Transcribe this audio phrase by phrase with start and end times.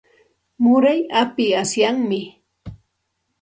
[0.61, 2.21] Muray api asyami.